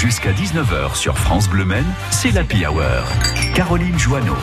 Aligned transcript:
Jusqu'à 0.00 0.30
19h 0.30 0.94
sur 0.94 1.18
France 1.18 1.48
Bleu 1.48 1.64
Men, 1.64 1.84
c'est 2.12 2.30
l'Happy 2.30 2.64
Hour. 2.64 3.02
Caroline 3.52 3.98
Joanneau. 3.98 4.36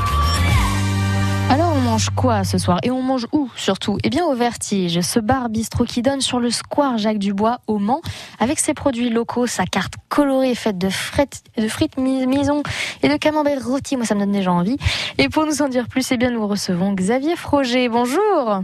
Alors 1.50 1.72
on 1.78 1.80
mange 1.80 2.10
quoi 2.10 2.44
ce 2.44 2.58
soir 2.58 2.80
Et 2.84 2.92
on 2.92 3.02
mange 3.02 3.26
où 3.32 3.50
surtout? 3.56 3.98
Eh 4.04 4.10
bien 4.10 4.26
au 4.26 4.36
Vertige, 4.36 5.00
ce 5.00 5.18
bar 5.18 5.48
bistrot 5.48 5.86
qui 5.86 6.02
donne 6.02 6.20
sur 6.20 6.42
le 6.42 6.50
square 6.50 6.98
Jacques 6.98 7.20
Dubois 7.20 7.60
au 7.68 7.80
Mans, 7.80 8.02
avec 8.38 8.60
ses 8.60 8.74
produits 8.74 9.10
locaux, 9.10 9.48
sa 9.48 9.64
carte 9.64 9.94
colorée 10.10 10.56
faite 10.56 10.78
de 10.78 10.90
frites, 10.90 11.44
de 11.58 11.70
frites 11.70 11.98
maison 11.98 12.62
et 13.02 13.08
de 13.08 13.16
camembert 13.16 13.66
rôti. 13.66 13.96
Moi 13.96 14.06
ça 14.06 14.14
me 14.14 14.20
donne 14.20 14.34
déjà 14.34 14.52
envie. 14.52 14.76
Et 15.18 15.30
pour 15.30 15.46
nous 15.46 15.62
en 15.62 15.70
dire 15.70 15.88
plus, 15.88 16.12
eh 16.12 16.18
bien 16.18 16.32
nous 16.32 16.46
recevons 16.46 16.92
Xavier 16.92 17.38
Froger. 17.38 17.88
Bonjour 17.88 18.62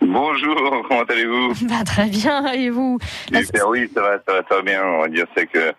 Bonjour, 0.00 0.56
comment 0.88 1.02
allez-vous? 1.02 1.52
Bah, 1.68 1.84
Très 1.84 2.06
bien, 2.06 2.46
et 2.52 2.70
vous? 2.70 2.98
Super, 3.26 3.68
oui, 3.68 3.90
ça 3.94 4.00
va, 4.00 4.12
ça 4.26 4.32
va, 4.32 4.42
ça 4.48 4.62
bien. 4.62 4.82
On 4.82 5.02
va 5.02 5.08
dire 5.08 5.26
c'est 5.36 5.46
que 5.46 5.74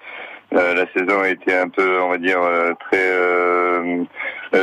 euh, 0.53 0.73
la 0.73 0.85
saison 0.91 1.21
a 1.21 1.29
été 1.29 1.55
un 1.55 1.69
peu, 1.69 2.01
on 2.01 2.09
va 2.09 2.17
dire, 2.17 2.41
euh, 2.41 2.73
très 2.89 2.99
euh, 2.99 4.03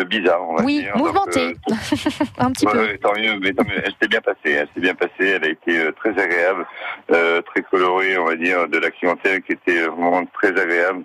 bizarre, 0.05 0.47
on 0.47 0.57
va 0.57 0.63
oui, 0.63 0.81
dire. 0.81 0.95
mouvementée, 0.97 1.55
un 2.39 2.53
petit 2.53 2.67
peu. 2.67 2.99
Tant 2.99 3.15
mieux, 3.15 3.39
mais 3.41 3.53
tant 3.55 3.65
mieux. 3.65 3.81
Elle 3.83 3.93
s'est 4.01 4.09
bien 4.09 4.21
passée, 4.21 4.53
elle 4.53 4.69
s'est 4.75 4.81
bien 4.81 4.95
passée. 4.95 5.31
Elle 5.37 5.45
a 5.45 5.49
été 5.49 5.93
très 5.95 6.11
agréable, 6.11 6.67
très 7.09 7.63
colorée, 7.71 8.19
on 8.19 8.27
va 8.27 8.37
dire, 8.37 8.69
de 8.69 8.79
la 8.79 8.91
clientèle 8.91 9.41
qui 9.43 9.53
était 9.53 9.87
vraiment 9.87 10.27
très 10.27 10.49
agréable 10.49 11.05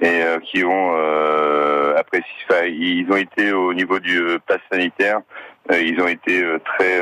et 0.00 0.22
qui 0.42 0.64
ont 0.64 0.94
apprécié. 1.96 2.26
Enfin, 2.50 2.64
ils 2.66 3.06
ont 3.10 3.16
été 3.16 3.52
au 3.52 3.72
niveau 3.72 4.00
du 4.00 4.20
pass 4.48 4.58
sanitaire. 4.70 5.20
ils 5.70 6.00
ont 6.00 6.08
été 6.08 6.44
très 6.64 7.00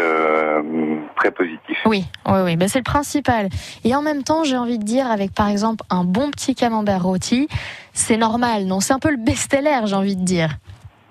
très 1.17 1.31
positifs. 1.31 1.79
Oui, 1.87 2.05
oui, 2.27 2.39
oui, 2.45 2.57
ben, 2.57 2.69
c'est 2.69 2.79
le 2.79 2.85
principal. 2.85 3.49
Et 3.85 3.95
en 3.95 4.03
même 4.03 4.23
temps, 4.23 4.45
j'ai 4.45 4.57
envie 4.57 4.79
de 4.79 4.85
dire, 4.85 5.11
avec 5.11 5.33
par 5.35 5.49
exemple 5.49 5.85
un 5.91 6.05
bon 6.05 6.31
petit 6.31 6.55
camembert 6.55 7.03
rôti, 7.03 7.49
c'est 7.93 8.17
normal, 8.17 8.65
non? 8.65 8.81
C'est 8.81 8.93
un 8.93 8.99
peu 8.99 9.11
le 9.11 9.17
best-seller, 9.17 9.87
j'ai 9.87 9.97
envie 9.97 10.17
de 10.17 10.25
dire. 10.25 10.51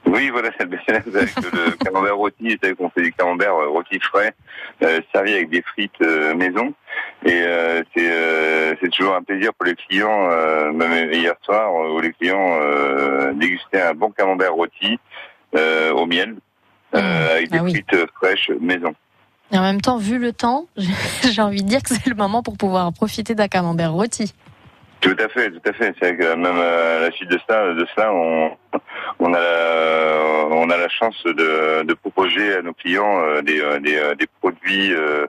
Oui, 0.06 0.30
voilà, 0.30 0.50
c'est 0.58 0.64
le 0.64 0.70
best-seller 0.70 1.02
avec 1.16 1.36
le 1.36 1.72
camembert 1.84 2.18
rôti. 2.18 2.58
C'est 2.62 2.76
qu'on 2.76 2.90
fait 2.90 3.04
des 3.04 3.12
camemberts 3.12 3.56
euh, 3.56 3.70
rôti 3.70 4.00
frais, 4.00 4.34
euh, 4.84 5.00
servis 5.14 5.34
avec 5.34 5.50
des 5.50 5.62
frites 5.62 6.02
euh, 6.02 6.34
maison. 6.36 6.74
Et 7.24 7.42
euh, 7.44 7.84
c'est 7.96 8.10
euh, 8.12 8.76
toujours 8.92 9.16
un 9.16 9.22
plaisir 9.22 9.54
pour 9.54 9.66
les 9.66 9.76
clients, 9.76 10.28
même 10.74 11.14
hier 11.14 11.34
soir, 11.44 11.74
où 11.74 12.00
les 12.00 12.12
clients 12.14 12.60
dégustaient 13.36 13.82
un 13.82 13.94
bon 13.94 14.12
camembert 14.12 14.54
rôti 14.54 15.00
au 15.54 16.06
miel, 16.06 16.36
mmh. 16.94 16.98
avec 16.98 17.52
des 17.52 17.58
ah 17.60 17.64
oui. 17.64 17.72
frites 17.74 18.12
fraîches 18.16 18.50
maison. 18.60 18.94
Et 19.52 19.58
en 19.58 19.62
même 19.62 19.82
temps, 19.82 19.98
vu 19.98 20.18
le 20.18 20.32
temps, 20.34 20.66
j'ai 21.32 21.42
envie 21.42 21.64
de 21.64 21.68
dire 21.68 21.82
que 21.84 21.90
c'est 21.90 22.08
le 22.08 22.16
moment 22.16 22.42
pour 22.44 22.58
pouvoir 22.58 22.92
profiter 22.94 23.36
d'un 23.36 23.48
camembert 23.48 23.92
rôti. 23.92 24.34
Tout 25.02 25.18
à 25.20 25.28
fait, 25.30 25.50
tout 25.50 25.62
à 25.68 25.74
fait. 25.74 25.96
C'est 26.00 26.16
que 26.16 26.36
même 26.36 26.60
à 26.60 27.00
la 27.00 27.12
suite 27.12 27.30
de 27.30 27.40
cela, 27.48 27.74
de 27.74 27.88
cela, 27.96 28.14
on, 28.14 28.52
on 29.20 29.34
a, 29.34 29.40
la, 29.40 30.46
on 30.52 30.70
a 30.70 30.78
la 30.78 30.90
chance 30.90 31.22
de, 31.26 31.84
de 31.84 31.94
proposer 31.96 32.54
à 32.54 32.62
nos 32.62 32.74
clients 32.74 33.20
euh, 33.24 33.42
des, 33.42 33.60
des, 33.80 34.14
des 34.18 34.28
produits 34.40 34.94
euh, 34.94 35.26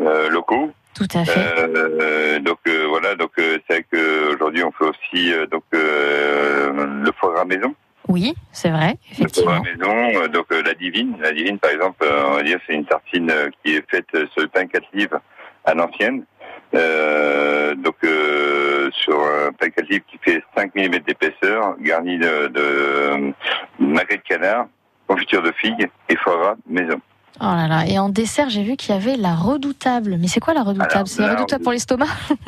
euh, 0.00 0.30
locaux. 0.30 0.70
Tout 0.94 1.06
à 1.14 1.24
fait. 1.24 1.38
Euh, 1.58 2.38
donc 2.40 2.58
euh, 2.66 2.86
voilà, 2.88 3.14
donc 3.14 3.32
c'est 3.68 3.84
que 3.90 4.34
aujourd'hui 4.34 4.62
on 4.64 4.72
fait 4.72 4.84
aussi 4.84 5.32
donc 5.50 5.64
le 5.72 7.10
foie 7.18 7.34
gras 7.34 7.44
maison. 7.44 7.74
Oui, 8.10 8.34
c'est 8.50 8.70
vrai, 8.70 8.96
effectivement. 9.12 9.52
La 9.52 9.60
maison, 9.60 10.26
donc 10.28 10.46
la 10.50 10.74
divine, 10.74 11.16
la 11.20 11.32
divine 11.32 11.58
par 11.58 11.70
exemple, 11.70 12.04
on 12.04 12.34
va 12.34 12.42
dire 12.42 12.58
c'est 12.66 12.74
une 12.74 12.84
tartine 12.84 13.32
qui 13.62 13.76
est 13.76 13.90
faite 13.90 14.08
sur 14.32 14.42
le 14.42 14.48
pain 14.48 14.66
4 14.66 14.84
livres 14.92 15.20
à 15.64 15.74
l'ancienne. 15.74 16.24
Euh, 16.72 17.74
donc 17.74 17.96
euh, 18.04 18.90
sur 18.92 19.18
un 19.18 19.52
pain 19.52 19.70
4 19.70 19.88
livres 19.88 20.04
qui 20.08 20.18
fait 20.22 20.42
5 20.56 20.74
mm 20.74 20.98
d'épaisseur, 21.06 21.76
garni 21.80 22.18
de, 22.18 22.46
de 22.48 23.32
de 23.80 24.16
canard, 24.28 24.66
confiture 25.06 25.42
de 25.42 25.52
figues 25.52 25.88
et 26.08 26.16
foie 26.16 26.36
gras 26.36 26.54
maison. 26.66 27.00
Oh 27.40 27.44
là 27.44 27.68
là, 27.68 27.86
et 27.86 27.98
en 27.98 28.08
dessert, 28.08 28.50
j'ai 28.50 28.62
vu 28.62 28.76
qu'il 28.76 28.94
y 28.94 28.98
avait 28.98 29.16
la 29.16 29.34
redoutable. 29.34 30.16
Mais 30.20 30.28
c'est 30.28 30.40
quoi 30.40 30.52
la 30.52 30.62
redoutable 30.62 31.08
C'est 31.08 31.26
redoutable 31.26 31.62
pour 31.62 31.72
l'estomac 31.72 32.06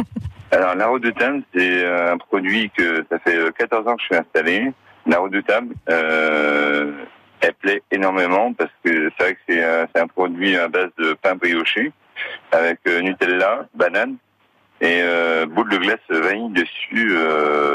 Alors 0.50 0.74
la 0.74 0.86
redoutable, 0.86 1.42
c'est 1.54 1.86
un 1.86 2.18
produit 2.18 2.70
que 2.76 3.04
ça 3.10 3.18
fait 3.20 3.38
14 3.58 3.88
ans 3.88 3.96
que 3.96 4.02
je 4.02 4.06
suis 4.06 4.16
installé. 4.16 4.72
La 5.06 5.18
redoutable, 5.18 5.74
euh, 5.88 6.92
elle 7.40 7.54
plaît 7.54 7.82
énormément 7.90 8.52
parce 8.52 8.70
que 8.84 9.10
c'est 9.18 9.24
vrai 9.24 9.34
que 9.34 9.40
c'est 9.46 10.00
un, 10.00 10.06
produit 10.06 10.56
à 10.56 10.68
base 10.68 10.90
de 10.98 11.14
pain 11.14 11.34
brioché 11.34 11.92
avec 12.52 12.78
euh, 12.86 13.00
Nutella, 13.00 13.66
banane 13.74 14.16
et 14.80 15.00
euh, 15.02 15.46
boule 15.46 15.70
de 15.70 15.78
glace 15.78 15.98
vanille 16.08 16.50
dessus 16.50 17.14
euh. 17.16 17.71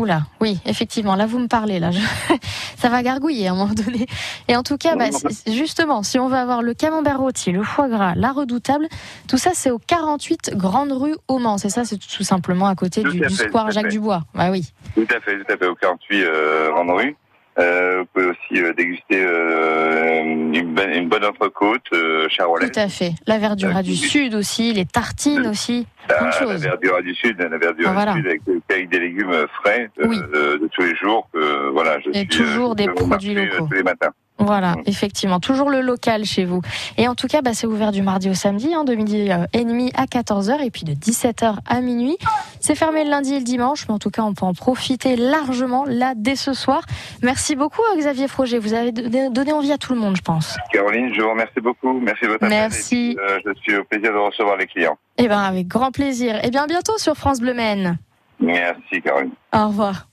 Oula, 0.00 0.22
oui, 0.40 0.58
effectivement, 0.64 1.14
là 1.14 1.26
vous 1.26 1.38
me 1.38 1.46
parlez, 1.46 1.78
là, 1.78 1.90
je... 1.90 2.00
ça 2.78 2.88
va 2.88 3.02
gargouiller 3.02 3.48
à 3.48 3.52
un 3.52 3.54
moment 3.54 3.74
donné. 3.74 4.06
Et 4.48 4.56
en 4.56 4.62
tout 4.62 4.78
cas, 4.78 4.96
bah, 4.96 5.10
justement, 5.46 6.02
si 6.02 6.18
on 6.18 6.26
veut 6.26 6.38
avoir 6.38 6.62
le 6.62 6.72
camembert 6.72 7.18
rôti, 7.18 7.52
le 7.52 7.62
foie 7.62 7.86
gras, 7.86 8.14
la 8.14 8.32
redoutable, 8.32 8.88
tout 9.28 9.36
ça 9.36 9.50
c'est 9.52 9.70
au 9.70 9.78
48 9.78 10.52
Grande 10.54 10.92
Rue 10.92 11.16
au 11.28 11.38
Mans, 11.38 11.58
c'est 11.58 11.68
ça, 11.68 11.84
c'est 11.84 11.98
tout 11.98 12.22
simplement 12.22 12.66
à 12.66 12.74
côté 12.74 13.02
du, 13.02 13.22
à 13.22 13.28
du 13.28 13.34
fait, 13.34 13.48
square 13.48 13.70
Jacques 13.72 13.84
fait. 13.84 13.90
Dubois. 13.90 14.22
Bah 14.34 14.50
oui. 14.50 14.72
Tout 14.94 15.06
à 15.14 15.20
fait, 15.20 15.38
tout 15.38 15.52
à 15.52 15.56
fait, 15.58 15.66
au 15.66 15.74
48 15.74 16.24
euh, 16.24 16.70
Grande 16.70 16.90
Rue. 16.92 17.14
Euh, 17.60 18.00
vous 18.00 18.06
pouvez 18.06 18.26
aussi 18.26 18.62
euh, 18.62 18.72
déguster 18.72 19.22
euh, 19.22 20.22
une, 20.22 20.74
bonne, 20.74 20.90
une 20.90 21.08
bonne 21.08 21.24
entrecôte 21.24 21.88
charolaise. 22.28 22.70
Tout 22.72 22.80
à 22.80 22.88
fait. 22.88 23.12
La 23.26 23.38
verdura 23.38 23.82
du 23.82 23.96
Sud 23.96 24.34
aussi, 24.34 24.72
les 24.72 24.86
tartines 24.86 25.46
aussi. 25.46 25.86
La, 26.08 26.30
la 26.44 26.56
verdura 26.56 27.02
du 27.02 27.14
Sud, 27.14 27.38
la 27.38 27.58
verdura 27.58 27.90
ah, 27.90 27.92
voilà. 27.92 28.12
du 28.14 28.20
Sud 28.20 28.26
avec, 28.26 28.42
avec, 28.70 28.88
des 28.88 28.98
légumes 28.98 29.46
frais 29.62 29.90
oui. 30.04 30.18
de, 30.32 30.68
tous 30.72 30.82
les 30.82 30.96
jours. 30.96 31.28
Voilà, 31.72 31.98
je 32.00 32.10
Et 32.10 32.20
suis, 32.20 32.28
toujours 32.28 32.74
des 32.74 32.88
produits 32.88 33.34
locaux. 33.34 33.66
Tous 33.68 33.74
les 33.74 33.82
matins. 33.82 34.10
Voilà, 34.40 34.74
effectivement, 34.86 35.38
toujours 35.38 35.70
le 35.70 35.82
local 35.82 36.24
chez 36.24 36.44
vous. 36.44 36.62
Et 36.96 37.06
en 37.08 37.14
tout 37.14 37.26
cas, 37.26 37.42
bah, 37.42 37.52
c'est 37.52 37.66
ouvert 37.66 37.92
du 37.92 38.02
mardi 38.02 38.30
au 38.30 38.34
samedi, 38.34 38.72
hein, 38.74 38.84
de 38.84 38.94
midi 38.94 39.28
et 39.52 39.64
demi 39.64 39.92
à 39.94 40.06
14h 40.06 40.64
et 40.64 40.70
puis 40.70 40.84
de 40.84 40.92
17h 40.92 41.56
à 41.66 41.80
minuit. 41.80 42.16
C'est 42.58 42.74
fermé 42.74 43.04
le 43.04 43.10
lundi 43.10 43.34
et 43.34 43.38
le 43.38 43.44
dimanche, 43.44 43.86
mais 43.86 43.94
en 43.94 43.98
tout 43.98 44.10
cas, 44.10 44.22
on 44.22 44.34
peut 44.34 44.46
en 44.46 44.54
profiter 44.54 45.16
largement 45.16 45.84
là 45.86 46.14
dès 46.16 46.36
ce 46.36 46.54
soir. 46.54 46.82
Merci 47.22 47.54
beaucoup, 47.54 47.82
Xavier 47.96 48.28
Froger. 48.28 48.58
Vous 48.58 48.74
avez 48.74 48.92
donné 48.92 49.52
envie 49.52 49.72
à 49.72 49.78
tout 49.78 49.92
le 49.92 50.00
monde, 50.00 50.16
je 50.16 50.22
pense. 50.22 50.56
Caroline, 50.72 51.12
je 51.14 51.20
vous 51.20 51.30
remercie 51.30 51.60
beaucoup. 51.60 51.92
Merci 52.00 52.24
de 52.24 52.28
votre 52.28 52.44
appel. 52.44 52.58
Merci. 52.58 53.16
Puis, 53.16 53.18
euh, 53.18 53.38
je 53.44 53.52
suis 53.60 53.76
au 53.76 53.84
plaisir 53.84 54.12
de 54.12 54.18
recevoir 54.18 54.56
les 54.56 54.66
clients. 54.66 54.96
Eh 55.18 55.28
bien, 55.28 55.42
avec 55.42 55.68
grand 55.68 55.90
plaisir. 55.90 56.42
Et 56.44 56.50
bien, 56.50 56.66
bientôt 56.66 56.96
sur 56.96 57.14
France 57.14 57.40
Bleu 57.40 57.54
Maine. 57.54 57.98
Merci, 58.40 59.02
Caroline. 59.04 59.32
Au 59.52 59.68
revoir. 59.68 60.06